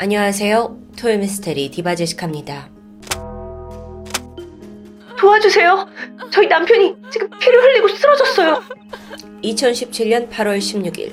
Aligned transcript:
안녕하세요. 0.00 0.78
토요미스테리 0.96 1.72
디바제시카입니다. 1.72 2.70
도와주세요. 5.18 5.88
저희 6.30 6.46
남편이 6.46 6.94
지금 7.10 7.28
피를 7.40 7.60
흘리고 7.60 7.88
쓰러졌어요. 7.88 8.62
2017년 9.42 10.30
8월 10.30 10.58
16일 10.58 11.10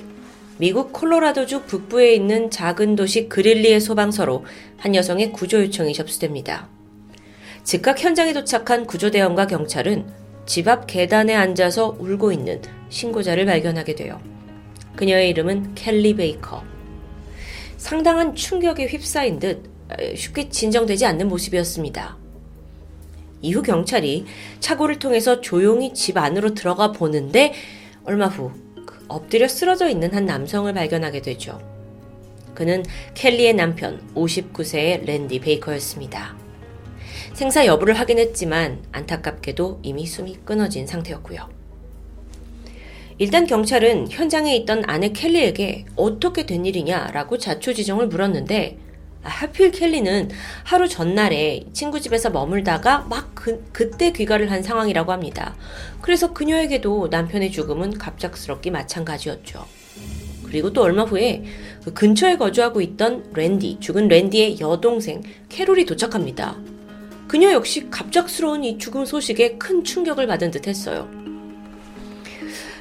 미국 0.59 0.93
콜로라도주 0.93 1.63
북부에 1.63 2.13
있는 2.13 2.51
작은 2.51 2.95
도시 2.95 3.27
그릴리의 3.27 3.81
소방서로 3.81 4.45
한 4.77 4.93
여성의 4.93 5.31
구조 5.31 5.63
요청이 5.63 5.95
접수됩니다. 5.95 6.69
즉각 7.63 7.99
현장에 7.99 8.33
도착한 8.33 8.85
구조대원과 8.85 9.47
경찰은 9.47 10.05
집 10.45 10.67
앞 10.67 10.85
계단에 10.85 11.33
앉아서 11.33 11.97
울고 11.97 12.31
있는 12.31 12.61
신고자를 12.89 13.47
발견하게 13.47 13.95
돼요. 13.95 14.21
그녀의 14.95 15.31
이름은 15.31 15.73
켈리 15.73 16.15
베이커. 16.15 16.74
상당한 17.85 18.33
충격에 18.33 18.87
휩싸인 18.87 19.37
듯 19.37 19.69
쉽게 20.15 20.49
진정되지 20.49 21.05
않는 21.05 21.27
모습이었습니다. 21.27 22.17
이후 23.43 23.61
경찰이 23.61 24.25
차고를 24.59 24.97
통해서 24.97 25.39
조용히 25.39 25.93
집 25.93 26.17
안으로 26.17 26.55
들어가 26.55 26.91
보는데 26.91 27.53
얼마 28.03 28.25
후그 28.25 29.05
엎드려 29.07 29.47
쓰러져 29.47 29.87
있는 29.87 30.15
한 30.15 30.25
남성을 30.25 30.73
발견하게 30.73 31.21
되죠. 31.21 31.61
그는 32.55 32.83
켈리의 33.13 33.53
남편 33.53 34.01
59세의 34.15 35.05
랜디 35.05 35.39
베이커였습니다. 35.41 36.35
생사 37.35 37.67
여부를 37.67 37.99
확인했지만 37.99 38.83
안타깝게도 38.93 39.81
이미 39.83 40.07
숨이 40.07 40.39
끊어진 40.43 40.87
상태였고요. 40.87 41.54
일단 43.17 43.47
경찰은 43.47 44.11
현장에 44.11 44.55
있던 44.57 44.83
아내 44.87 45.09
켈리에게 45.09 45.85
어떻게 45.95 46.45
된 46.45 46.65
일이냐라고 46.65 47.37
자초지종을 47.37 48.07
물었는데 48.07 48.77
아, 49.23 49.29
하필 49.29 49.71
켈리는 49.71 50.29
하루 50.63 50.89
전날에 50.89 51.63
친구 51.71 52.01
집에서 52.01 52.29
머물다가 52.29 53.05
막 53.09 53.31
그, 53.33 53.63
그때 53.71 54.11
귀가를 54.11 54.51
한 54.51 54.61
상황이라고 54.61 55.13
합니다. 55.13 55.55
그래서 56.01 56.33
그녀에게도 56.33 57.07
남편의 57.09 57.51
죽음은 57.51 57.97
갑작스럽기 57.97 58.69
마찬가지였죠. 58.71 59.65
그리고 60.43 60.73
또 60.73 60.83
얼마 60.83 61.03
후에 61.03 61.43
그 61.83 61.93
근처에 61.93 62.37
거주하고 62.37 62.81
있던 62.81 63.31
랜디, 63.33 63.77
죽은 63.79 64.09
랜디의 64.09 64.59
여동생 64.59 65.23
캐롤이 65.49 65.85
도착합니다. 65.85 66.57
그녀 67.27 67.51
역시 67.53 67.89
갑작스러운 67.89 68.63
이 68.63 68.77
죽음 68.77 69.05
소식에 69.05 69.57
큰 69.57 69.83
충격을 69.83 70.27
받은 70.27 70.51
듯 70.51 70.67
했어요. 70.67 71.09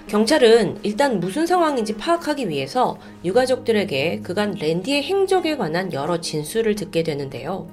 경찰은 0.06 0.80
일단 0.82 1.18
무슨 1.18 1.46
상황인지 1.46 1.96
파악하기 1.96 2.48
위해서 2.48 2.98
유가족들에게 3.24 4.20
그간 4.22 4.52
랜디의 4.52 5.02
행적에 5.02 5.56
관한 5.56 5.92
여러 5.92 6.20
진술을 6.20 6.74
듣게 6.74 7.02
되는데요. 7.02 7.68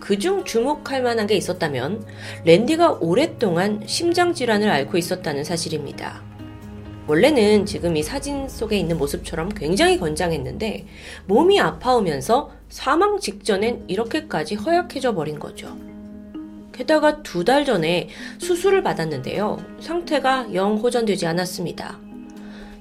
그중 0.00 0.44
주목할 0.44 1.02
만한 1.02 1.26
게 1.26 1.34
있었다면 1.34 2.06
랜디가 2.44 2.98
오랫동안 3.00 3.82
심장질환을 3.86 4.70
앓고 4.70 4.96
있었다는 4.96 5.44
사실입니다. 5.44 6.22
원래는 7.06 7.66
지금 7.66 7.96
이 7.96 8.02
사진 8.02 8.48
속에 8.48 8.78
있는 8.78 8.98
모습처럼 8.98 9.50
굉장히 9.50 9.98
건장했는데 9.98 10.86
몸이 11.26 11.60
아파오면서 11.60 12.50
사망 12.68 13.20
직전엔 13.20 13.84
이렇게까지 13.88 14.56
허약해져 14.56 15.14
버린 15.14 15.38
거죠. 15.38 15.76
게다가 16.76 17.22
두 17.22 17.44
달 17.44 17.64
전에 17.64 18.08
수술을 18.38 18.82
받았는데요. 18.82 19.58
상태가 19.80 20.48
영 20.54 20.76
호전되지 20.76 21.26
않았습니다. 21.26 21.98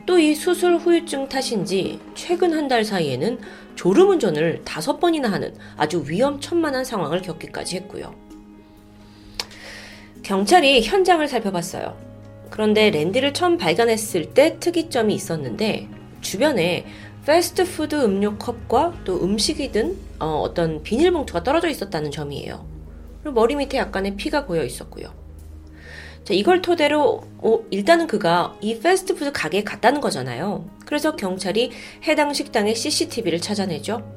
또 0.05 0.19
이 0.19 0.35
수술 0.35 0.77
후유증 0.77 1.29
탓인지 1.29 1.99
최근 2.13 2.53
한 2.53 2.67
달 2.67 2.83
사이에는 2.85 3.39
졸음운전을 3.75 4.61
다섯 4.63 4.99
번이나 4.99 5.31
하는 5.31 5.53
아주 5.77 6.03
위험천만한 6.07 6.85
상황을 6.85 7.21
겪기까지 7.21 7.75
했고요. 7.77 8.13
경찰이 10.23 10.81
현장을 10.83 11.27
살펴봤어요. 11.27 11.97
그런데 12.49 12.89
랜디를 12.89 13.33
처음 13.33 13.57
발견했을 13.57 14.33
때 14.33 14.57
특이점이 14.59 15.13
있었는데 15.13 15.87
주변에 16.21 16.85
패스트푸드 17.25 17.95
음료 18.03 18.37
컵과 18.37 19.01
또 19.03 19.23
음식이 19.23 19.71
든 19.71 19.97
어, 20.19 20.51
떤 20.55 20.83
비닐봉투가 20.83 21.43
떨어져 21.43 21.67
있었다는 21.69 22.11
점이에요. 22.11 22.74
그리고 23.25 23.41
머리 23.41 23.55
밑에 23.55 23.79
약간의 23.79 24.17
피가 24.17 24.45
고여 24.45 24.63
있었고요. 24.63 25.11
자, 26.23 26.35
이걸 26.35 26.61
토대로 26.61 27.23
어, 27.39 27.59
일단은 27.71 28.05
그가 28.05 28.55
이 28.61 28.79
패스트푸드 28.79 29.31
가게에 29.31 29.63
갔다는 29.63 29.99
거잖아요. 29.99 30.69
그래서 30.85 31.15
경찰이 31.15 31.71
해당 32.03 32.33
식당의 32.33 32.75
CCTV를 32.75 33.41
찾아내죠. 33.41 34.07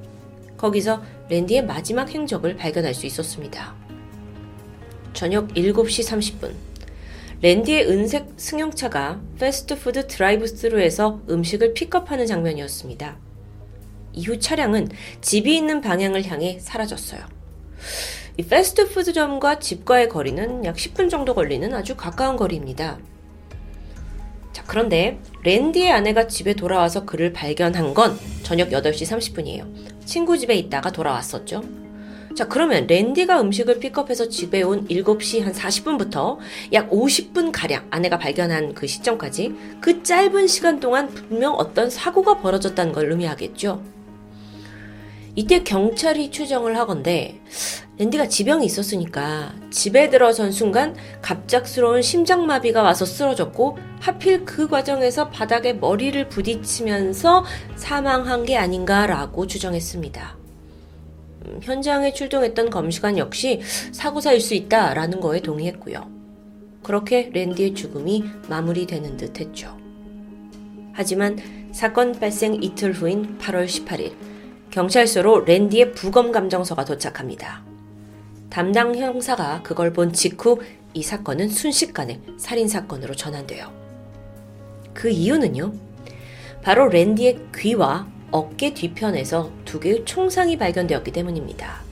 거기서 0.59 1.03
랜디의 1.31 1.65
마지막 1.65 2.11
행적을 2.11 2.57
발견할 2.57 2.93
수 2.93 3.07
있었습니다. 3.07 3.75
저녁 5.15 5.49
7시 5.55 6.39
30분. 6.39 6.53
랜디의 7.41 7.89
은색 7.89 8.35
승용차가 8.37 9.23
패스트푸드 9.39 10.07
드라이브 10.07 10.47
스루에서 10.47 11.23
음식을 11.31 11.73
픽업하는 11.73 12.27
장면이었습니다. 12.27 13.17
이후 14.13 14.39
차량은 14.39 14.91
집이 15.23 15.57
있는 15.57 15.81
방향을 15.81 16.27
향해 16.27 16.59
사라졌어요. 16.61 17.23
이 18.39 18.45
패스트푸드점과 18.45 19.59
집과의 19.59 20.09
거리는 20.09 20.65
약 20.65 20.77
10분 20.77 21.11
정도 21.11 21.35
걸리는 21.35 21.75
아주 21.75 21.97
가까운 21.97 22.37
거리입니다. 22.37 22.97
자, 24.53 24.63
그런데 24.65 25.19
랜디의 25.43 25.91
아내가 25.91 26.29
집에 26.29 26.55
돌아와서 26.55 27.05
그를 27.05 27.33
발견한 27.33 27.95
건 27.95 28.17
저녁 28.45 28.71
8시 28.71 29.35
30분이에요. 29.35 30.07
친구 30.07 30.39
집에 30.39 30.55
있다가 30.55 30.93
돌아왔었죠. 30.93 31.65
자, 32.37 32.47
그러면 32.47 32.87
랜디가 32.87 33.41
음식을 33.41 33.81
픽업해서 33.81 34.29
집에 34.29 34.63
온 34.63 34.87
7시 34.87 35.43
한 35.43 35.53
40분부터 35.53 36.39
약 36.75 36.91
50분 36.91 37.51
가량 37.53 37.89
아내가 37.91 38.19
발견한 38.19 38.75
그 38.75 38.87
시점까지 38.87 39.53
그 39.81 40.05
짧은 40.05 40.47
시간 40.47 40.79
동안 40.79 41.09
분명 41.09 41.55
어떤 41.55 41.91
사고가 41.91 42.39
벌어졌다는 42.39 42.93
걸 42.93 43.11
의미하겠죠. 43.11 43.98
이때 45.39 45.63
경찰이 45.63 46.33
추정을 46.33 46.77
하건데 46.77 47.41
랜디가 47.97 48.27
지병이 48.27 48.67
있었으니까 48.67 49.55
집에 49.71 50.11
들어선 50.11 50.51
순간 50.51 50.97
갑작스러운 51.23 52.03
심장마비가 52.03 52.83
와서 52.83 53.05
쓰러졌고 53.05 53.79
하필 54.01 54.45
그 54.45 54.67
과정에서 54.67 55.29
바닥에 55.31 55.75
머리를 55.75 56.29
부딪히면서 56.29 57.45
사망한 57.77 58.47
게 58.47 58.57
아닌가라고 58.57 59.47
추정했습니다. 59.47 60.37
음, 61.45 61.61
현장에 61.63 62.13
출동했던 62.13 62.71
검시관 62.71 63.17
역시 63.17 63.61
사고사일 63.93 64.41
수 64.41 64.55
있다라는 64.55 65.21
거에 65.21 65.39
동의했고요. 65.39 66.11
그렇게 66.83 67.31
랜디의 67.33 67.75
죽음이 67.75 68.25
마무리되는 68.49 69.17
듯 69.17 69.39
했죠. 69.39 69.79
하지만 70.95 71.39
사건 71.71 72.11
발생 72.11 72.61
이틀 72.61 72.93
후인 72.93 73.39
8월 73.39 73.67
18일, 73.67 74.38
경찰서로 74.71 75.45
랜디의 75.45 75.93
부검 75.93 76.31
감정서가 76.33 76.85
도착합니다. 76.85 77.63
담당 78.51 78.95
형사가 78.97 79.63
그걸 79.63 79.93
본 79.93 80.13
직후 80.13 80.61
이 80.95 81.03
사건은 81.03 81.49
순식간에 81.49 82.21
살인 82.39 82.69
사건으로 82.69 83.15
전환돼요. 83.15 83.73
그 84.95 85.09
이유는요. 85.11 85.73
바로 86.63 86.89
랜디의 86.89 87.39
귀와 87.57 88.07
어깨 88.31 88.75
뒤편에서 88.75 89.51
두 89.65 89.81
개의 89.81 90.05
총상이 90.05 90.59
발견되었기 90.59 91.13
때문입니다. 91.13 91.83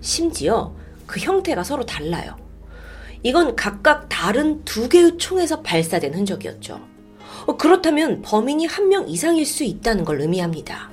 심지어 0.00 0.74
그 1.06 1.20
형태가 1.20 1.64
서로 1.64 1.84
달라요. 1.84 2.36
이건 3.22 3.56
각각 3.56 4.08
다른 4.08 4.64
두 4.64 4.88
개의 4.88 5.18
총에서 5.18 5.62
발사된 5.62 6.14
흔적이었죠. 6.14 6.80
어, 7.46 7.56
그렇다면 7.56 8.22
범인이 8.22 8.66
한 8.66 8.88
명 8.88 9.08
이상일 9.08 9.44
수 9.44 9.64
있다는 9.64 10.04
걸 10.04 10.20
의미합니다. 10.20 10.90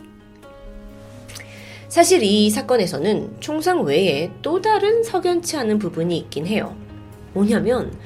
사실 1.96 2.24
이 2.24 2.50
사건에서는 2.50 3.38
총상 3.40 3.84
외에 3.84 4.30
또 4.42 4.62
다른 4.62 5.02
석연치 5.02 5.56
않은 5.56 5.80
부분이 5.80 6.18
있긴 6.18 6.46
해요. 6.46 6.76
뭐냐면 7.32 7.98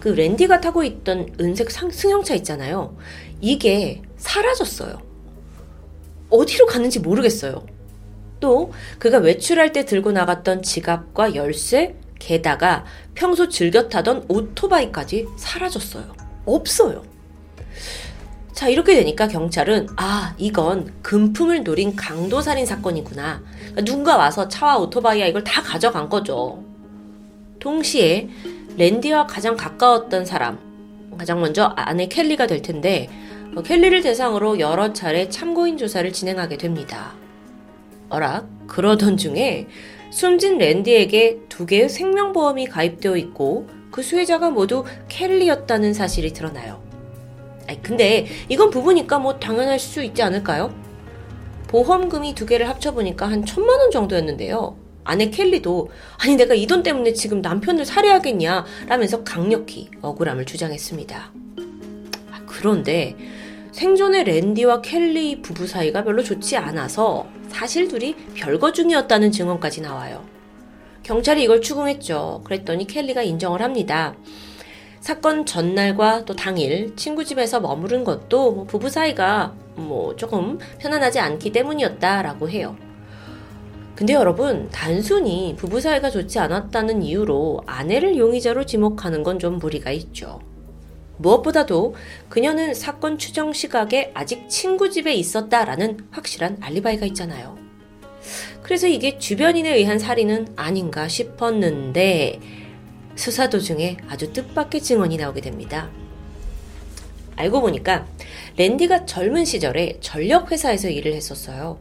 그 0.00 0.08
랜디가 0.08 0.60
타고 0.60 0.84
있던 0.84 1.30
은색 1.40 1.70
승용차 1.70 2.34
있잖아요. 2.34 2.94
이게 3.40 4.02
사라졌어요. 4.18 5.00
어디로 6.28 6.66
갔는지 6.66 7.00
모르겠어요. 7.00 7.64
또 8.38 8.70
그가 8.98 9.16
외출할 9.16 9.72
때 9.72 9.86
들고 9.86 10.12
나갔던 10.12 10.60
지갑과 10.60 11.34
열쇠, 11.34 11.94
게다가 12.18 12.84
평소 13.14 13.48
즐겨 13.48 13.88
타던 13.88 14.26
오토바이까지 14.28 15.26
사라졌어요. 15.38 16.04
없어요. 16.44 17.02
자, 18.58 18.68
이렇게 18.68 18.96
되니까 18.96 19.28
경찰은, 19.28 19.86
아, 19.94 20.34
이건 20.36 20.92
금품을 21.02 21.62
노린 21.62 21.94
강도살인 21.94 22.66
사건이구나. 22.66 23.40
그러니까 23.56 23.82
누군가 23.82 24.16
와서 24.16 24.48
차와 24.48 24.78
오토바이와 24.78 25.28
이걸 25.28 25.44
다 25.44 25.62
가져간 25.62 26.08
거죠. 26.08 26.64
동시에 27.60 28.28
랜디와 28.76 29.28
가장 29.28 29.56
가까웠던 29.56 30.24
사람, 30.24 30.58
가장 31.16 31.40
먼저 31.40 31.72
아내 31.76 32.08
켈리가 32.08 32.48
될 32.48 32.60
텐데, 32.60 33.08
어, 33.54 33.62
켈리를 33.62 34.02
대상으로 34.02 34.58
여러 34.58 34.92
차례 34.92 35.28
참고인 35.28 35.78
조사를 35.78 36.12
진행하게 36.12 36.56
됩니다. 36.56 37.12
어라 38.08 38.44
그러던 38.66 39.18
중에 39.18 39.68
숨진 40.10 40.58
랜디에게 40.58 41.42
두 41.48 41.64
개의 41.64 41.88
생명보험이 41.88 42.66
가입되어 42.66 43.18
있고 43.18 43.68
그 43.92 44.02
수혜자가 44.02 44.50
모두 44.50 44.84
켈리였다는 45.08 45.94
사실이 45.94 46.32
드러나요. 46.32 46.87
근데 47.76 48.26
이건 48.48 48.70
부부니까 48.70 49.18
뭐 49.18 49.38
당연할 49.38 49.78
수 49.78 50.02
있지 50.02 50.22
않을까요? 50.22 50.72
보험금이 51.68 52.34
두 52.34 52.46
개를 52.46 52.68
합쳐보니까 52.68 53.28
한 53.30 53.44
천만 53.44 53.78
원 53.78 53.90
정도였는데요. 53.90 54.76
아내 55.04 55.30
켈리도 55.30 55.88
아니 56.18 56.36
내가 56.36 56.54
이 56.54 56.66
돈 56.66 56.82
때문에 56.82 57.12
지금 57.12 57.40
남편을 57.40 57.84
살해하겠냐 57.84 58.64
라면서 58.88 59.24
강력히 59.24 59.90
억울함을 60.02 60.44
주장했습니다. 60.44 61.32
아, 62.30 62.40
그런데 62.46 63.16
생존의 63.72 64.24
랜디와 64.24 64.82
켈리 64.82 65.40
부부 65.42 65.66
사이가 65.66 66.04
별로 66.04 66.22
좋지 66.22 66.56
않아서 66.56 67.26
사실 67.48 67.88
둘이 67.88 68.14
별거 68.34 68.72
중이었다는 68.72 69.30
증언까지 69.30 69.80
나와요. 69.82 70.24
경찰이 71.02 71.42
이걸 71.42 71.60
추궁했죠. 71.62 72.42
그랬더니 72.44 72.86
켈리가 72.86 73.22
인정을 73.22 73.62
합니다. 73.62 74.14
사건 75.08 75.46
전날과 75.46 76.26
또 76.26 76.36
당일 76.36 76.94
친구 76.94 77.24
집에서 77.24 77.60
머무른 77.60 78.04
것도 78.04 78.52
뭐 78.52 78.64
부부 78.64 78.90
사이가 78.90 79.54
뭐 79.76 80.14
조금 80.16 80.58
편안하지 80.80 81.18
않기 81.18 81.50
때문이었다라고 81.50 82.50
해요. 82.50 82.76
근데 83.94 84.12
여러분, 84.12 84.68
단순히 84.70 85.54
부부 85.56 85.80
사이가 85.80 86.10
좋지 86.10 86.38
않았다는 86.40 87.02
이유로 87.02 87.62
아내를 87.64 88.18
용의자로 88.18 88.66
지목하는 88.66 89.22
건 89.22 89.38
좀 89.38 89.56
무리가 89.56 89.92
있죠. 89.92 90.40
무엇보다도 91.16 91.94
그녀는 92.28 92.74
사건 92.74 93.16
추정 93.16 93.54
시각에 93.54 94.10
아직 94.12 94.50
친구 94.50 94.90
집에 94.90 95.14
있었다라는 95.14 96.00
확실한 96.10 96.58
알리바이가 96.60 97.06
있잖아요. 97.06 97.56
그래서 98.62 98.86
이게 98.86 99.18
주변인에 99.18 99.74
의한 99.74 99.98
살인은 99.98 100.48
아닌가 100.56 101.08
싶었는데 101.08 102.57
수사 103.18 103.50
도중에 103.50 103.96
아주 104.08 104.32
뜻밖의 104.32 104.80
증언이 104.80 105.16
나오게 105.16 105.40
됩니다. 105.40 105.90
알고 107.34 107.60
보니까 107.60 108.06
랜디가 108.56 109.06
젊은 109.06 109.44
시절에 109.44 109.98
전력회사에서 110.00 110.88
일을 110.88 111.14
했었어요. 111.14 111.80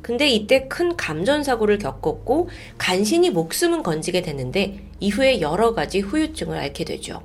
근데 0.00 0.28
이때 0.28 0.68
큰 0.68 0.96
감전사고를 0.96 1.78
겪었고 1.78 2.48
간신히 2.78 3.28
목숨은 3.28 3.82
건지게 3.82 4.22
됐는데 4.22 4.88
이후에 4.98 5.42
여러 5.42 5.74
가지 5.74 6.00
후유증을 6.00 6.56
앓게 6.56 6.84
되죠. 6.84 7.22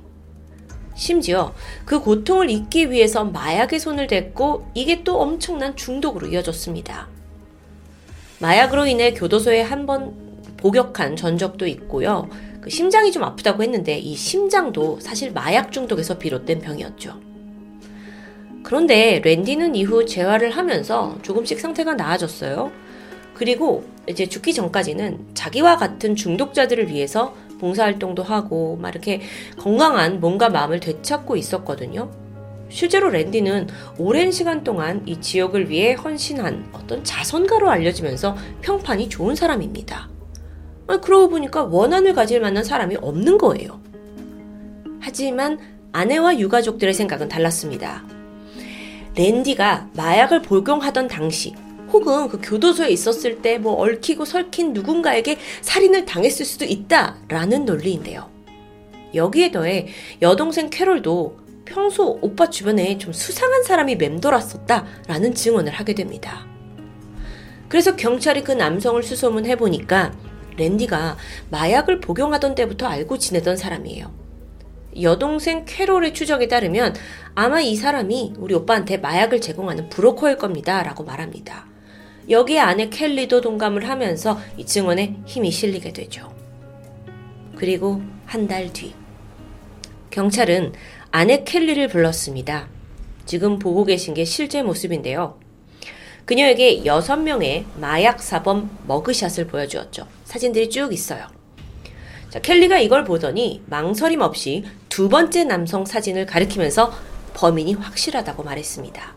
심지어 0.95 1.53
그 1.85 2.01
고통을 2.01 2.49
잊기 2.49 2.91
위해서 2.91 3.23
마약에 3.23 3.79
손을 3.79 4.07
댔고 4.07 4.67
이게 4.73 5.03
또 5.05 5.21
엄청난 5.21 5.75
중독으로 5.75 6.27
이어졌습니다. 6.27 7.07
마약으로 8.39 8.87
인해 8.87 9.13
교도소에 9.13 9.61
한 9.61 9.85
번 9.85 10.27
복역한 10.57 11.15
전적도 11.15 11.67
있고요. 11.67 12.27
그 12.67 12.71
심장이 12.71 13.13
좀 13.13 13.23
아프다고 13.23 13.63
했는데 13.63 13.97
이 13.97 14.13
심장도 14.13 14.99
사실 14.99 15.31
마약 15.31 15.71
중독에서 15.71 16.17
비롯된 16.17 16.59
병이었죠. 16.59 17.17
그런데 18.61 19.21
랜디는 19.23 19.73
이후 19.73 20.05
재활을 20.05 20.49
하면서 20.49 21.17
조금씩 21.21 21.61
상태가 21.61 21.93
나아졌어요. 21.93 22.69
그리고 23.33 23.85
이제 24.09 24.25
죽기 24.25 24.53
전까지는 24.53 25.27
자기와 25.33 25.77
같은 25.77 26.17
중독자들을 26.17 26.89
위해서 26.89 27.33
봉사활동도 27.61 28.21
하고 28.21 28.75
막 28.75 28.89
이렇게 28.89 29.21
건강한 29.57 30.19
몸과 30.19 30.49
마음을 30.49 30.81
되찾고 30.81 31.37
있었거든요. 31.37 32.11
실제로 32.67 33.09
랜디는 33.09 33.67
오랜 33.97 34.33
시간 34.33 34.65
동안 34.65 35.03
이 35.05 35.21
지역을 35.21 35.69
위해 35.69 35.93
헌신한 35.93 36.71
어떤 36.73 37.05
자선가로 37.05 37.69
알려지면서 37.69 38.35
평판이 38.61 39.07
좋은 39.07 39.35
사람입니다. 39.35 40.16
그러고 40.87 41.29
보니까 41.29 41.63
원한을 41.63 42.13
가질 42.13 42.39
만한 42.39 42.63
사람이 42.63 42.97
없는 43.01 43.37
거예요. 43.37 43.81
하지만 45.01 45.59
아내와 45.91 46.39
유가족들의 46.39 46.93
생각은 46.93 47.27
달랐습니다. 47.27 48.03
랜디가 49.15 49.89
마약을 49.95 50.41
복용하던 50.43 51.07
당시 51.07 51.53
혹은 51.91 52.27
그 52.27 52.39
교도소에 52.41 52.89
있었을 52.89 53.41
때 53.41 53.57
뭐 53.57 53.73
얽히고 53.81 54.25
설킨 54.25 54.73
누군가에게 54.73 55.37
살인을 55.61 56.05
당했을 56.05 56.45
수도 56.45 56.65
있다라는 56.65 57.65
논리인데요. 57.65 58.29
여기에 59.15 59.51
더해 59.51 59.87
여동생 60.21 60.69
캐롤도 60.69 61.37
평소 61.65 62.19
오빠 62.21 62.49
주변에 62.49 62.97
좀 62.97 63.11
수상한 63.13 63.63
사람이 63.63 63.95
맴돌았었다라는 63.95 65.33
증언을 65.33 65.73
하게 65.73 65.95
됩니다. 65.95 66.45
그래서 67.67 67.95
경찰이 67.95 68.43
그 68.43 68.51
남성을 68.51 69.01
수소문해 69.03 69.55
보니까 69.57 70.13
랜디가 70.57 71.17
마약을 71.51 72.01
복용하던 72.01 72.55
때부터 72.55 72.87
알고 72.87 73.17
지내던 73.17 73.57
사람이에요. 73.57 74.11
여동생 75.01 75.65
캐롤의 75.65 76.13
추적에 76.13 76.47
따르면 76.47 76.95
아마 77.35 77.61
이 77.61 77.75
사람이 77.75 78.33
우리 78.37 78.55
오빠한테 78.55 78.97
마약을 78.97 79.41
제공하는 79.41 79.89
브로커일 79.89 80.37
겁니다. 80.37 80.81
라고 80.81 81.03
말합니다. 81.03 81.67
여기에 82.29 82.59
아내 82.59 82.89
켈리도 82.89 83.41
동감을 83.41 83.87
하면서 83.87 84.39
이 84.57 84.65
증언에 84.65 85.17
힘이 85.25 85.51
실리게 85.51 85.93
되죠. 85.93 86.33
그리고 87.55 88.01
한 88.25 88.47
달 88.47 88.73
뒤. 88.73 88.93
경찰은 90.09 90.73
아내 91.11 91.43
켈리를 91.43 91.87
불렀습니다. 91.87 92.67
지금 93.25 93.59
보고 93.59 93.85
계신 93.85 94.13
게 94.13 94.25
실제 94.25 94.63
모습인데요. 94.63 95.39
그녀에게 96.25 96.81
6명의 96.83 97.65
마약 97.79 98.21
사범 98.21 98.69
머그샷을 98.87 99.47
보여주었죠. 99.47 100.07
사진들이 100.27 100.69
쭉 100.69 100.91
있어요. 100.91 101.25
자, 102.29 102.39
켈리가 102.41 102.79
이걸 102.79 103.05
보더니 103.05 103.63
망설임 103.67 104.19
없이 104.19 104.65
두 104.89 105.07
번째 105.07 105.45
남성 105.45 105.85
사진을 105.85 106.25
가리키면서 106.25 106.91
범인이 107.33 107.75
확실하다고 107.75 108.43
말했습니다. 108.43 109.15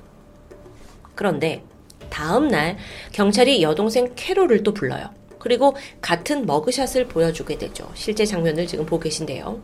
그런데 1.17 1.65
다음 2.11 2.47
날 2.49 2.79
경찰이 3.11 3.61
여동생 3.61 4.13
캐롤을 4.15 4.63
또 4.63 4.73
불러요. 4.73 5.11
그리고 5.41 5.75
같은 6.01 6.47
머그샷을 6.47 7.09
보여주게 7.09 7.59
되죠. 7.59 7.91
실제 7.95 8.25
장면을 8.25 8.69
지금 8.69 8.87
보고 8.87 9.03
계신데요. 9.03 9.61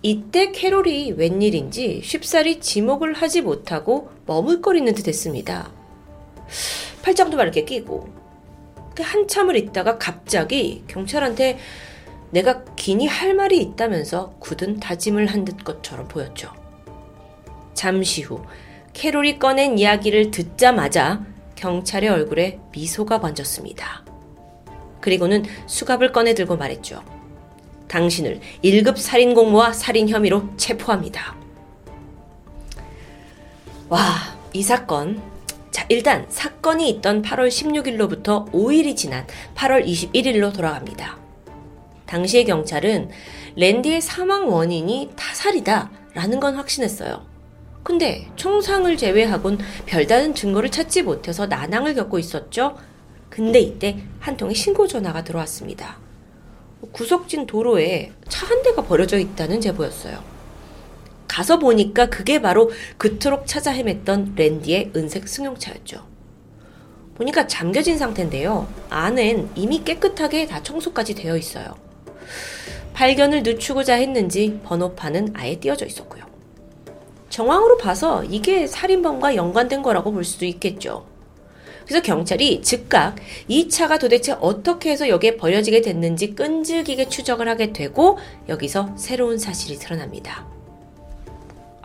이때 0.00 0.50
캐롤이 0.50 1.12
웬일인지 1.12 2.00
쉽사리 2.02 2.60
지목을 2.60 3.12
하지 3.12 3.42
못하고 3.42 4.08
머물거리는 4.24 4.94
듯 4.94 5.08
했습니다. 5.08 5.70
팔짱도 7.02 7.36
막 7.36 7.42
이렇게 7.42 7.64
끼고. 7.66 8.15
한참을 9.02 9.56
있다가 9.56 9.98
갑자기 9.98 10.84
경찰한테 10.88 11.58
내가 12.30 12.64
기니 12.76 13.06
할 13.06 13.34
말이 13.34 13.58
있다면서 13.60 14.34
굳은 14.40 14.80
다짐을 14.80 15.26
한 15.26 15.44
듯 15.44 15.64
것처럼 15.64 16.08
보였죠. 16.08 16.52
잠시 17.74 18.22
후 18.22 18.42
캐롤이 18.92 19.38
꺼낸 19.38 19.78
이야기를 19.78 20.30
듣자마자 20.30 21.24
경찰의 21.54 22.08
얼굴에 22.08 22.58
미소가 22.72 23.20
번졌습니다. 23.20 24.04
그리고는 25.00 25.44
수갑을 25.66 26.10
꺼내 26.12 26.34
들고 26.34 26.56
말했죠. 26.56 27.02
당신을 27.88 28.40
1급 28.64 28.96
살인 28.96 29.34
공모와 29.34 29.72
살인 29.72 30.08
혐의로 30.08 30.48
체포합니다. 30.56 31.36
와, 33.88 34.00
이 34.52 34.62
사건. 34.62 35.22
자, 35.76 35.84
일단 35.90 36.24
사건이 36.30 36.88
있던 36.88 37.20
8월 37.20 37.48
16일로부터 37.48 38.50
5일이 38.50 38.96
지난 38.96 39.26
8월 39.56 39.84
21일로 39.84 40.50
돌아갑니다. 40.50 41.18
당시의 42.06 42.46
경찰은 42.46 43.10
랜디의 43.56 44.00
사망 44.00 44.50
원인이 44.50 45.10
타살이다 45.16 45.90
라는 46.14 46.40
건 46.40 46.56
확신했어요. 46.56 47.26
근데 47.82 48.26
총상을 48.36 48.96
제외하곤 48.96 49.58
별다른 49.84 50.34
증거를 50.34 50.70
찾지 50.70 51.02
못해서 51.02 51.44
난항을 51.44 51.94
겪고 51.94 52.18
있었죠. 52.20 52.78
근데 53.28 53.60
이때 53.60 53.98
한 54.18 54.38
통의 54.38 54.54
신고 54.54 54.86
전화가 54.86 55.24
들어왔습니다. 55.24 55.98
구석진 56.90 57.44
도로에 57.46 58.12
차 58.30 58.46
한 58.46 58.62
대가 58.62 58.80
버려져 58.80 59.18
있다는 59.18 59.60
제보였어요. 59.60 60.35
가서 61.28 61.58
보니까 61.58 62.06
그게 62.06 62.40
바로 62.40 62.70
그토록 62.98 63.46
찾아 63.46 63.72
헤맸던 63.72 64.36
랜디의 64.36 64.92
은색 64.96 65.28
승용차였죠. 65.28 66.06
보니까 67.16 67.46
잠겨진 67.46 67.98
상태인데요. 67.98 68.68
안엔 68.90 69.50
이미 69.54 69.82
깨끗하게 69.82 70.46
다 70.46 70.62
청소까지 70.62 71.14
되어 71.14 71.36
있어요. 71.36 71.74
발견을 72.92 73.42
늦추고자 73.42 73.94
했는지 73.94 74.60
번호판은 74.64 75.34
아예 75.34 75.56
띄어져 75.58 75.86
있었고요. 75.86 76.24
정황으로 77.28 77.76
봐서 77.76 78.24
이게 78.24 78.66
살인범과 78.66 79.34
연관된 79.34 79.82
거라고 79.82 80.12
볼 80.12 80.24
수도 80.24 80.44
있겠죠. 80.46 81.06
그래서 81.84 82.02
경찰이 82.02 82.62
즉각 82.62 83.16
이 83.48 83.68
차가 83.68 83.98
도대체 83.98 84.32
어떻게 84.40 84.90
해서 84.90 85.08
여기에 85.08 85.36
버려지게 85.36 85.82
됐는지 85.82 86.34
끈질기게 86.34 87.08
추적을 87.08 87.48
하게 87.48 87.72
되고 87.72 88.18
여기서 88.48 88.94
새로운 88.96 89.38
사실이 89.38 89.78
드러납니다. 89.78 90.55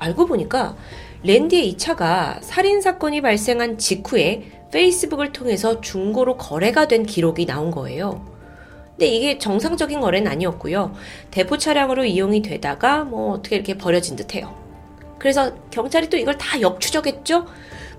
알고 0.02 0.26
보니까 0.26 0.76
랜디의 1.24 1.70
이 1.70 1.78
차가 1.78 2.40
살인 2.42 2.82
사건이 2.82 3.22
발생한 3.22 3.78
직후에 3.78 4.52
페이스북을 4.72 5.32
통해서 5.32 5.80
중고로 5.82 6.38
거래가 6.38 6.88
된 6.88 7.06
기록이 7.06 7.46
나온 7.46 7.70
거예요. 7.70 8.26
근데 8.92 9.08
이게 9.08 9.38
정상적인 9.38 10.00
거래는 10.02 10.32
아니었고요. 10.32 10.94
대포 11.30 11.58
차량으로 11.58 12.06
이용이 12.06 12.42
되다가 12.42 13.04
뭐 13.04 13.34
어떻게 13.34 13.56
이렇게 13.56 13.78
버려진 13.78 14.16
듯해요. 14.16 14.56
그래서 15.20 15.54
경찰이 15.70 16.10
또 16.10 16.18
이걸 16.18 16.38
다 16.38 16.60
역추적했죠. 16.60 17.46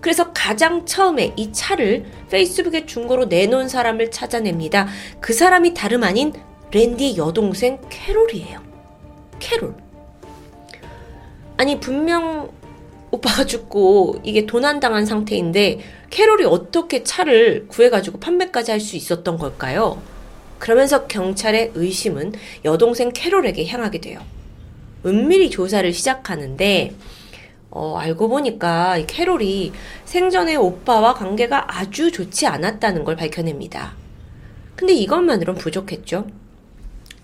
그래서 0.01 0.33
가장 0.33 0.85
처음에 0.85 1.33
이 1.37 1.53
차를 1.53 2.07
페이스북에 2.31 2.87
중고로 2.87 3.27
내놓은 3.27 3.69
사람을 3.69 4.11
찾아냅니다. 4.11 4.89
그 5.21 5.33
사람이 5.33 5.75
다름 5.75 6.03
아닌 6.03 6.33
랜디의 6.73 7.17
여동생 7.17 7.81
캐롤이에요. 7.89 8.61
캐롤. 9.39 9.92
아니 11.63 11.79
분명 11.79 12.51
오빠가 13.13 13.47
죽고 13.47 14.19
이게 14.25 14.47
도난당한 14.47 15.07
상태인데 15.07 15.79
캐롤이 16.11 16.45
어떻게 16.45 17.05
차를 17.05 17.67
구해가지고 17.69 18.19
판매까지 18.19 18.73
할 18.73 18.81
수 18.81 18.97
있었던 18.97 19.39
걸까요? 19.39 20.03
그러면서 20.59 21.07
경찰의 21.07 21.71
의심은 21.77 22.33
여동생 22.65 23.13
캐롤에게 23.13 23.65
향하게 23.69 24.01
돼요. 24.01 24.19
은밀히 25.07 25.51
조사를 25.51 25.93
시작하는데 25.93 26.97
어, 27.71 27.97
알고 27.97 28.29
보니까 28.29 28.99
캐롤이 29.07 29.71
생전에 30.05 30.57
오빠와 30.57 31.15
관계가 31.15 31.79
아주 31.79 32.11
좋지 32.11 32.49
않았다는 32.49 33.05
걸 33.05 33.15
밝혀냅니다. 33.15 33.95
근데 34.75 34.95
이것만으론 34.95 35.55
부족했죠. 35.55 36.27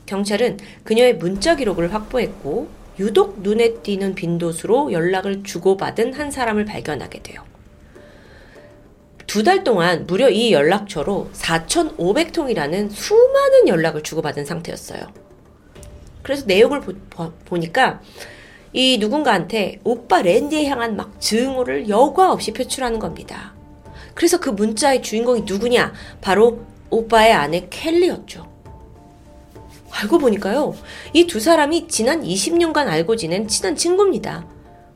경찰은 0.06 0.58
그녀의 0.84 1.16
문자 1.16 1.56
기록을 1.56 1.92
확보했고 1.92 2.77
유독 2.98 3.40
눈에 3.42 3.74
띄는 3.74 4.14
빈도수로 4.14 4.92
연락을 4.92 5.42
주고받은 5.44 6.14
한 6.14 6.30
사람을 6.30 6.64
발견하게 6.64 7.22
돼요. 7.22 7.42
두 9.26 9.44
달 9.44 9.62
동안 9.62 10.06
무려 10.06 10.30
이 10.30 10.52
연락처로 10.52 11.28
4,500통이라는 11.34 12.90
수많은 12.90 13.68
연락을 13.68 14.02
주고받은 14.02 14.46
상태였어요. 14.46 15.00
그래서 16.22 16.46
내용을 16.46 16.80
보, 16.80 17.56
니까 17.56 18.00
이 18.72 18.98
누군가한테 18.98 19.80
오빠 19.84 20.22
랜디에 20.22 20.66
향한 20.66 20.96
막 20.96 21.20
증오를 21.20 21.88
여과 21.88 22.32
없이 22.32 22.52
표출하는 22.52 22.98
겁니다. 22.98 23.54
그래서 24.14 24.40
그 24.40 24.50
문자의 24.50 25.02
주인공이 25.02 25.42
누구냐? 25.42 25.92
바로 26.20 26.64
오빠의 26.90 27.32
아내 27.32 27.66
켈리였죠. 27.70 28.57
알고 29.90 30.18
보니까요, 30.18 30.74
이 31.14 31.26
두 31.26 31.40
사람이 31.40 31.88
지난 31.88 32.22
20년간 32.22 32.88
알고 32.88 33.16
지낸 33.16 33.48
친한 33.48 33.74
친구입니다. 33.76 34.46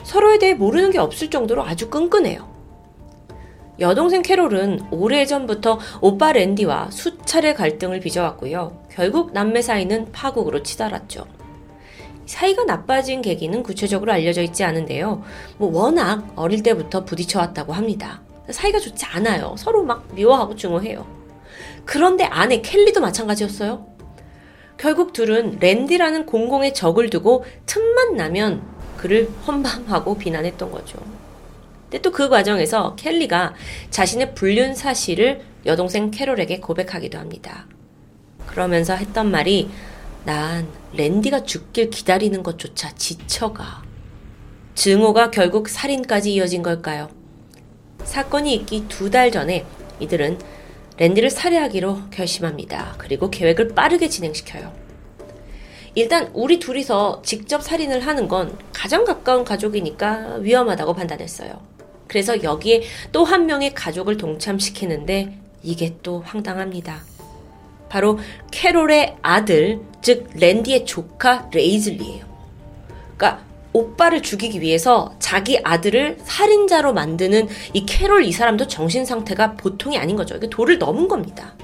서로에 0.04 0.38
대해 0.38 0.54
모르는 0.54 0.90
게 0.90 0.99
없을 0.99 1.30
정도로 1.30 1.64
아주 1.64 1.88
끈끈해요. 1.90 2.50
여동생 3.80 4.22
캐롤은 4.22 4.88
오래전부터 4.90 5.78
오빠 6.00 6.32
랜디와 6.32 6.90
수차례 6.90 7.54
갈등을 7.54 8.00
빚어왔고요. 8.00 8.84
결국 8.90 9.32
남매 9.32 9.62
사이는 9.62 10.12
파국으로 10.12 10.62
치달았죠. 10.62 11.26
사이가 12.26 12.64
나빠진 12.64 13.22
계기는 13.22 13.62
구체적으로 13.62 14.12
알려져 14.12 14.42
있지 14.42 14.62
않은데요. 14.62 15.22
뭐 15.58 15.72
워낙 15.72 16.32
어릴 16.37 16.62
때부터 16.62 17.04
부딪혀왔다고 17.04 17.72
합니다. 17.72 18.22
사이가 18.49 18.78
좋지 18.78 19.04
않아요. 19.06 19.54
서로 19.58 19.82
막 19.82 20.06
미워하고 20.14 20.54
증오해요. 20.54 21.06
그런데 21.84 22.25
아내 22.25 22.61
켈리도 22.61 23.00
마찬가지였어요. 23.00 23.87
결국 24.82 25.12
둘은 25.12 25.58
랜디라는 25.60 26.26
공공의 26.26 26.74
적을 26.74 27.08
두고 27.08 27.44
틈만 27.66 28.16
나면 28.16 28.62
그를 28.96 29.30
헌방하고 29.46 30.18
비난했던 30.18 30.72
거죠. 30.72 30.98
근데 31.84 32.02
또 32.02 32.10
그 32.10 32.28
과정에서 32.28 32.96
켈리가 32.96 33.54
자신의 33.90 34.34
불륜 34.34 34.74
사실을 34.74 35.42
여동생 35.66 36.10
캐롤에게 36.10 36.58
고백하기도 36.58 37.16
합니다. 37.16 37.68
그러면서 38.48 38.96
했던 38.96 39.30
말이 39.30 39.70
난 40.24 40.66
랜디가 40.94 41.44
죽길 41.44 41.90
기다리는 41.90 42.42
것조차 42.42 42.90
지쳐가. 42.96 43.84
증오가 44.74 45.30
결국 45.30 45.68
살인까지 45.68 46.34
이어진 46.34 46.64
걸까요? 46.64 47.08
사건이 48.02 48.52
있기 48.54 48.88
두 48.88 49.10
달 49.10 49.30
전에 49.30 49.64
이들은 50.00 50.38
랜디를 50.99 51.30
살해하기로 51.30 52.11
결심합니다. 52.11 52.94
그리고 52.99 53.30
계획을 53.30 53.75
빠르게 53.75 54.08
진행시켜요. 54.08 54.72
일단 55.94 56.30
우리 56.32 56.58
둘이서 56.58 57.22
직접 57.25 57.62
살인을 57.62 58.00
하는 58.06 58.28
건 58.28 58.58
가장 58.72 59.04
가까운 59.04 59.44
가족이니까 59.44 60.37
위험하다고 60.40 60.94
판단했어요. 60.94 61.61
그래서 62.08 62.42
여기에 62.42 62.82
또 63.12 63.25
한 63.25 63.46
명의 63.46 63.75
가족을 63.75 64.16
동참시키는데 64.16 65.38
이게 65.62 65.94
또 66.02 66.20
황당합니다. 66.20 67.02
바로 67.88 68.18
캐롤의 68.50 69.16
아들, 69.22 69.80
즉 70.00 70.30
랜디의 70.34 70.87
조카 70.87 71.49
레이즐리예요. 71.52 72.25
그러니까 73.16 73.44
오빠를 73.73 74.23
죽이기 74.23 74.61
위해서 74.61 75.14
자기 75.19 75.59
아들을 75.62 76.19
살인자로 76.23 76.93
만드는 76.93 77.49
이 77.73 77.87
캐롤 77.87 78.25
이 78.25 78.33
사람도 78.33 78.69
정신 78.69 79.05
상태가 79.05 79.55
보통이 79.55 79.97
아닌 79.99 80.17
거죠. 80.17 80.37
이게 80.37 80.49
도를 80.49 80.79
넘은 80.79 81.09
겁니다. 81.09 81.55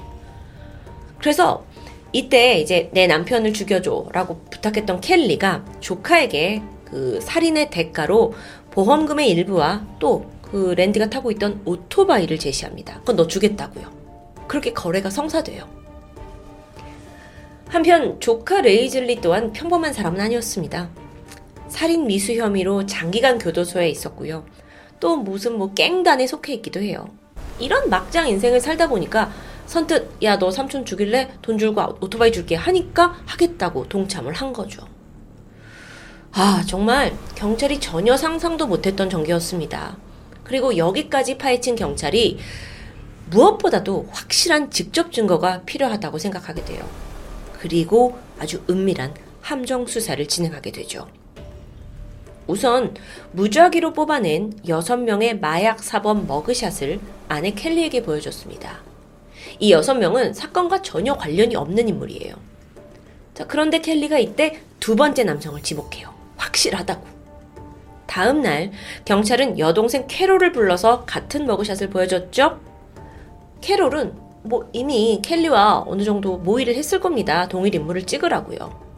그래서 1.19 1.65
이때 2.11 2.59
이제 2.59 2.89
내 2.93 3.05
남편을 3.05 3.53
죽여줘라고 3.53 4.41
부탁했던 4.49 5.01
켈리가 5.01 5.65
조카에게 5.79 6.63
그 6.85 7.19
살인의 7.21 7.69
대가로 7.69 8.33
보험금의 8.71 9.29
일부와 9.29 9.85
또 9.99 10.39
그 10.51 10.73
랜디가 10.75 11.09
타고 11.09 11.31
있던 11.31 11.61
오토바이를 11.65 12.39
제시합니다. 12.39 12.99
그건 12.99 13.17
너 13.17 13.27
주겠다고요. 13.27 13.87
그렇게 14.47 14.73
거래가 14.73 15.09
성사돼요. 15.09 15.67
한편 17.67 18.19
조카 18.19 18.61
레이즐리 18.61 19.21
또한 19.21 19.53
평범한 19.53 19.93
사람은 19.93 20.19
아니었습니다. 20.19 20.89
살인 21.69 22.07
미수 22.07 22.33
혐의로 22.33 22.85
장기간 22.85 23.37
교도소에 23.37 23.89
있었고요. 23.89 24.45
또 24.99 25.15
무슨 25.15 25.57
뭐 25.57 25.73
갱단에 25.73 26.27
속해 26.27 26.53
있기도 26.55 26.81
해요. 26.81 27.07
이런 27.59 27.89
막장 27.89 28.27
인생을 28.27 28.59
살다 28.59 28.87
보니까 28.87 29.31
선뜻 29.65 30.23
야 30.23 30.39
너 30.39 30.49
삼촌 30.49 30.83
죽일래? 30.83 31.29
돈 31.41 31.57
줄고 31.57 31.81
오토바이 32.01 32.31
줄게 32.31 32.55
하니까 32.55 33.15
하겠다고 33.25 33.87
동참을 33.87 34.33
한 34.33 34.51
거죠. 34.51 34.87
아 36.31 36.63
정말 36.67 37.15
경찰이 37.35 37.79
전혀 37.79 38.17
상상도 38.17 38.67
못했던 38.67 39.09
전개였습니다. 39.09 39.97
그리고 40.43 40.75
여기까지 40.77 41.37
파헤친 41.37 41.75
경찰이 41.75 42.39
무엇보다도 43.29 44.07
확실한 44.11 44.71
직접 44.71 45.11
증거가 45.11 45.61
필요하다고 45.61 46.17
생각하게 46.17 46.65
돼요. 46.65 46.83
그리고 47.59 48.17
아주 48.39 48.63
은밀한 48.69 49.13
함정 49.41 49.85
수사를 49.85 50.25
진행하게 50.27 50.71
되죠. 50.71 51.07
우선 52.49 52.95
무작위로 53.33 53.93
뽑아낸 53.93 54.51
6명의 54.65 55.39
마약 55.39 55.83
사범 55.83 56.25
머그샷을 56.25 56.99
아내 57.27 57.51
켈리에게 57.51 58.01
보여줬습니다. 58.01 58.79
이 59.59 59.71
6명은 59.71 60.33
사건과 60.33 60.81
전혀 60.81 61.15
관련이 61.15 61.55
없는 61.55 61.87
인물이에요. 61.87 62.33
자, 63.35 63.45
그런데 63.45 63.77
켈리가 63.81 64.17
이때 64.17 64.61
두 64.79 64.95
번째 64.95 65.25
남성을 65.25 65.61
지목해요. 65.61 66.11
확실하다고. 66.37 67.05
다음 68.07 68.41
날 68.41 68.71
경찰은 69.05 69.59
여동생 69.59 70.07
캐롤을 70.07 70.51
불러서 70.51 71.05
같은 71.05 71.45
머그샷을 71.45 71.91
보여줬죠. 71.91 72.59
캐롤은 73.61 74.15
뭐 74.41 74.67
이미 74.73 75.21
켈리와 75.23 75.83
어느 75.85 76.01
정도 76.01 76.37
모의를 76.37 76.73
했을 76.73 76.99
겁니다. 76.99 77.47
동일 77.47 77.75
인물을 77.75 78.07
찍으라고요. 78.07 78.88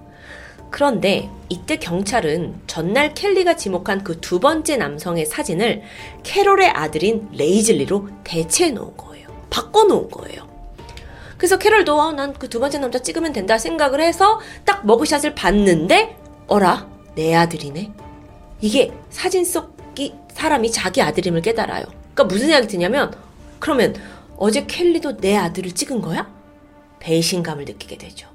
그런데 0.71 1.29
이때 1.49 1.77
경찰은 1.77 2.61
전날 2.65 3.13
켈리가 3.13 3.57
지목한 3.57 4.03
그 4.03 4.19
두 4.21 4.39
번째 4.39 4.77
남성의 4.77 5.25
사진을 5.25 5.81
캐롤의 6.23 6.69
아들인 6.69 7.27
레이즐리로 7.33 8.07
대체해 8.23 8.71
놓은 8.71 8.95
거예요. 8.95 9.27
바꿔 9.49 9.83
놓은 9.83 10.09
거예요. 10.09 10.49
그래서 11.37 11.57
캐롤도 11.57 11.99
어, 11.99 12.11
난 12.13 12.31
그 12.31 12.49
두 12.49 12.59
번째 12.59 12.77
남자 12.77 12.99
찍으면 12.99 13.33
된다 13.33 13.57
생각을 13.57 13.99
해서 13.99 14.39
딱 14.63 14.85
머그샷을 14.85 15.35
봤는데 15.35 16.15
어라 16.47 16.87
내 17.15 17.35
아들이네. 17.35 17.91
이게 18.61 18.93
사진 19.09 19.43
속이 19.43 20.13
사람이 20.33 20.71
자기 20.71 21.01
아들임을 21.01 21.41
깨달아요. 21.41 21.83
그러니까 22.13 22.23
무슨 22.25 22.47
생각이 22.47 22.67
드냐면 22.67 23.13
그러면 23.59 23.95
어제 24.37 24.65
켈리도 24.65 25.17
내 25.17 25.35
아들을 25.35 25.73
찍은 25.73 26.01
거야? 26.01 26.31
배신감을 26.99 27.65
느끼게 27.65 27.97
되죠. 27.97 28.30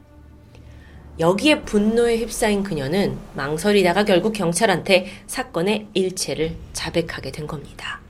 여기에 1.19 1.63
분노에 1.63 2.19
휩싸인 2.19 2.63
그녀는 2.63 3.17
망설이다가 3.35 4.05
결국 4.05 4.35
경찰한테 4.35 5.07
사건의 5.27 5.87
일체를 5.95 6.55
자백하게 6.75 7.33
된 7.33 7.47
겁니다. 7.47 8.01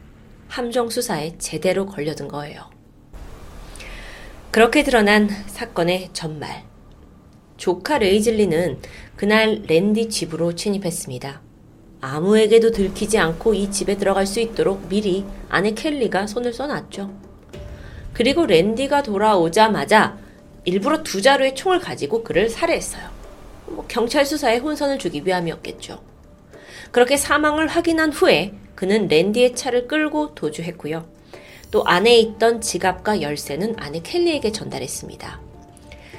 함정 0.48 0.90
수사에 0.90 1.38
제대로 1.38 1.86
걸려든 1.86 2.26
거예요. 2.26 2.68
그렇게 4.50 4.82
드러난 4.82 5.28
사건의 5.46 6.10
전말. 6.12 6.64
조카 7.56 7.98
레이즐리는 7.98 8.78
그날 9.14 9.62
랜디 9.68 10.08
집으로 10.08 10.54
침입했습니다. 10.54 11.42
아무에게도 12.00 12.72
들키지 12.72 13.18
않고 13.18 13.54
이 13.54 13.70
집에 13.70 13.96
들어갈 13.96 14.26
수 14.26 14.40
있도록 14.40 14.88
미리 14.88 15.24
아내 15.48 15.72
켈리가 15.72 16.26
손을 16.26 16.52
써놨죠. 16.52 17.10
그리고 18.12 18.46
랜디가 18.46 19.02
돌아오자마자 19.02 20.18
일부러 20.66 21.02
두 21.02 21.22
자루의 21.22 21.54
총을 21.54 21.80
가지고 21.80 22.22
그를 22.22 22.50
살해했어요. 22.50 23.08
뭐 23.66 23.86
경찰 23.88 24.26
수사에 24.26 24.58
혼선을 24.58 24.98
주기 24.98 25.22
위함이었겠죠. 25.24 26.02
그렇게 26.90 27.16
사망을 27.16 27.66
확인한 27.66 28.12
후에 28.12 28.52
그는 28.74 29.08
랜디의 29.08 29.54
차를 29.54 29.88
끌고 29.88 30.34
도주했고요. 30.34 31.06
또 31.70 31.84
안에 31.84 32.18
있던 32.18 32.60
지갑과 32.60 33.22
열쇠는 33.22 33.76
아내 33.78 34.00
켈리에게 34.00 34.52
전달했습니다. 34.52 35.40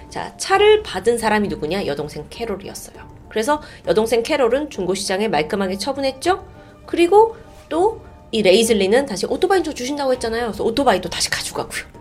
자, 0.09 0.35
차를 0.37 0.81
받은 0.81 1.19
사람이 1.19 1.47
누구냐? 1.47 1.85
여동생 1.85 2.25
캐롤이었어요. 2.29 3.07
그래서 3.29 3.61
여동생 3.85 4.23
캐롤은 4.23 4.71
중고시장에 4.71 5.27
말끔하게 5.27 5.77
처분했죠? 5.77 6.43
그리고 6.87 7.37
또 7.69 8.07
이 8.31 8.41
레이즐리는 8.41 9.05
다시 9.05 9.25
오토바이 9.25 9.63
좀 9.63 9.73
주신다고 9.73 10.11
했잖아요. 10.13 10.47
그래서 10.47 10.63
오토바이도 10.63 11.09
다시 11.09 11.29
가져가고요. 11.29 11.96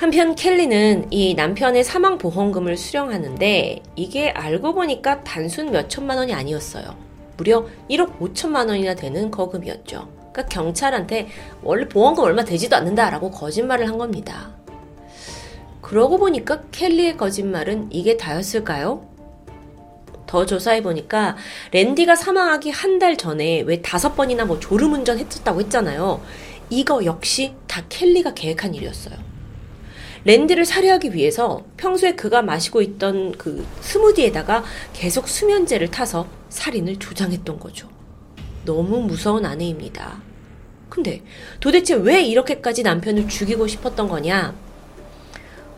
한편 0.00 0.34
켈리는 0.34 1.08
이 1.10 1.34
남편의 1.34 1.84
사망 1.84 2.16
보험금을 2.16 2.78
수령하는데 2.78 3.82
이게 3.96 4.30
알고 4.30 4.72
보니까 4.72 5.22
단순 5.24 5.70
몇 5.70 5.90
천만 5.90 6.16
원이 6.16 6.32
아니었어요. 6.32 6.96
무려 7.36 7.66
1억 7.90 8.18
5천만 8.18 8.68
원이나 8.68 8.94
되는 8.94 9.30
거금이었죠. 9.30 10.08
그러니까 10.32 10.46
경찰한테 10.46 11.28
원래 11.62 11.86
보험금 11.86 12.24
얼마 12.24 12.42
되지도 12.46 12.76
않는다라고 12.76 13.30
거짓말을 13.30 13.88
한 13.88 13.98
겁니다. 13.98 14.52
그러고 15.82 16.16
보니까 16.16 16.62
켈리의 16.72 17.18
거짓말은 17.18 17.88
이게 17.90 18.16
다였을까요? 18.16 19.06
더 20.26 20.46
조사해 20.46 20.82
보니까 20.82 21.36
랜디가 21.72 22.16
사망하기 22.16 22.70
한 22.70 22.98
달 22.98 23.18
전에 23.18 23.60
왜 23.66 23.82
다섯 23.82 24.16
번이나 24.16 24.46
뭐 24.46 24.58
졸음운전 24.58 25.18
했었다고 25.18 25.60
했잖아요. 25.60 26.22
이거 26.70 27.04
역시 27.04 27.52
다 27.66 27.82
켈리가 27.90 28.32
계획한 28.32 28.74
일이었어요. 28.74 29.29
랜디를 30.24 30.64
살해하기 30.64 31.14
위해서 31.14 31.64
평소에 31.76 32.14
그가 32.14 32.42
마시고 32.42 32.82
있던 32.82 33.32
그 33.32 33.66
스무디에다가 33.80 34.64
계속 34.92 35.28
수면제를 35.28 35.90
타서 35.90 36.26
살인을 36.50 36.98
조장했던 36.98 37.58
거죠. 37.58 37.88
너무 38.64 39.00
무서운 39.00 39.46
아내입니다. 39.46 40.20
근데 40.88 41.22
도대체 41.60 41.94
왜 41.94 42.22
이렇게까지 42.22 42.82
남편을 42.82 43.28
죽이고 43.28 43.66
싶었던 43.66 44.08
거냐? 44.08 44.54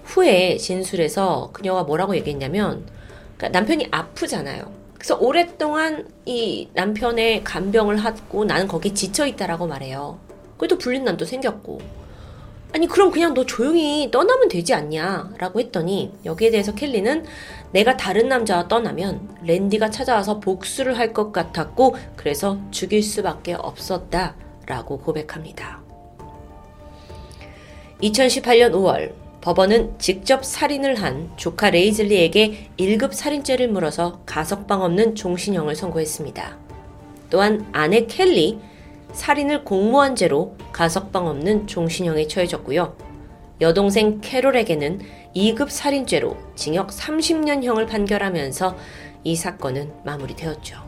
후에 0.04 0.56
진술에서 0.56 1.50
그녀가 1.52 1.84
뭐라고 1.84 2.16
얘기했냐면 2.16 2.86
그러니까 3.36 3.58
남편이 3.58 3.88
아프잖아요. 3.90 4.72
그래서 4.94 5.16
오랫동안 5.18 6.08
이 6.24 6.68
남편의 6.74 7.44
간병을 7.44 7.96
하고 7.96 8.44
나는 8.44 8.68
거기에 8.68 8.94
지쳐 8.94 9.26
있다라고 9.26 9.66
말해요. 9.66 10.18
그래도 10.56 10.78
불린남도 10.78 11.24
생겼고. 11.24 12.01
아니 12.74 12.86
그럼 12.86 13.10
그냥 13.10 13.34
너 13.34 13.44
조용히 13.44 14.10
떠나면 14.10 14.48
되지 14.48 14.72
않냐? 14.72 15.34
라고 15.38 15.60
했더니 15.60 16.10
여기에 16.24 16.50
대해서 16.50 16.74
켈리는 16.74 17.24
내가 17.72 17.96
다른 17.98 18.28
남자와 18.28 18.68
떠나면 18.68 19.36
랜디가 19.44 19.90
찾아와서 19.90 20.40
복수를 20.40 20.98
할 20.98 21.12
것 21.12 21.30
같았고 21.32 21.96
그래서 22.16 22.58
죽일 22.70 23.02
수밖에 23.02 23.52
없었다 23.52 24.34
라고 24.66 24.98
고백합니다. 24.98 25.82
2018년 28.02 28.72
5월 28.72 29.12
법원은 29.42 29.98
직접 29.98 30.42
살인을 30.44 30.94
한 30.94 31.30
조카 31.36 31.68
레이즐리에게 31.68 32.70
1급 32.78 33.12
살인죄를 33.12 33.68
물어서 33.68 34.20
가석방 34.24 34.80
없는 34.82 35.14
종신형을 35.14 35.74
선고했습니다. 35.76 36.56
또한 37.28 37.66
아내 37.72 38.06
켈리, 38.06 38.58
살인을 39.12 39.64
공모한 39.64 40.16
죄로 40.16 40.56
가석방 40.72 41.26
없는 41.26 41.66
종신형에 41.66 42.26
처해졌고요. 42.26 42.96
여동생 43.60 44.20
캐롤에게는 44.20 45.00
2급 45.36 45.68
살인죄로 45.68 46.36
징역 46.54 46.88
30년형을 46.88 47.88
판결하면서 47.88 48.76
이 49.24 49.36
사건은 49.36 49.92
마무리되었죠. 50.04 50.82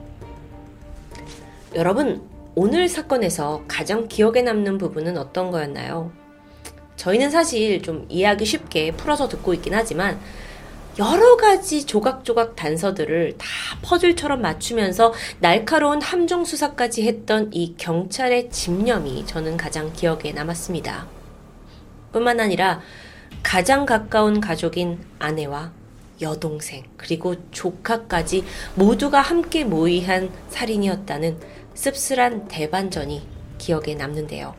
여러분, 1.74 2.22
오늘 2.56 2.88
사건에서 2.88 3.64
가장 3.68 4.08
기억에 4.08 4.42
남는 4.42 4.78
부분은 4.78 5.18
어떤 5.18 5.50
거였나요? 5.50 6.12
저희는 6.96 7.30
사실 7.30 7.82
좀 7.82 8.06
이해하기 8.08 8.44
쉽게 8.44 8.92
풀어서 8.92 9.28
듣고 9.28 9.54
있긴 9.54 9.74
하지만 9.74 10.18
여러 10.98 11.36
가지 11.36 11.84
조각조각 11.86 12.54
단서들을 12.54 13.36
다 13.36 13.46
퍼즐처럼 13.82 14.40
맞추면서 14.40 15.12
날카로운 15.40 16.00
함정 16.00 16.44
수사까지 16.44 17.06
했던 17.06 17.50
이 17.52 17.74
경찰의 17.76 18.50
집념이 18.50 19.26
저는 19.26 19.56
가장 19.56 19.92
기억에 19.92 20.32
남았습니다. 20.32 21.06
뿐만 22.12 22.38
아니라 22.38 22.80
가장 23.42 23.86
가까운 23.86 24.40
가족인 24.40 25.00
아내와 25.18 25.72
여동생, 26.20 26.84
그리고 26.96 27.34
조카까지 27.50 28.44
모두가 28.76 29.20
함께 29.20 29.64
모의한 29.64 30.30
살인이었다는 30.48 31.40
씁쓸한 31.74 32.46
대반전이 32.46 33.26
기억에 33.58 33.96
남는데요. 33.96 34.54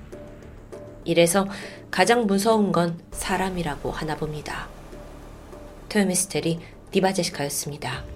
이래서 1.05 1.47
가장 1.89 2.25
무서운 2.27 2.73
건 2.73 2.99
사람이라고 3.11 3.89
하나 3.91 4.17
봅니다. 4.17 4.74
토요미스테리 5.95 6.59
디바제시카였습니다. 6.91 8.14